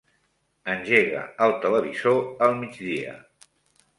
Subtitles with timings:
[0.75, 3.15] Engega el televisor al migdia.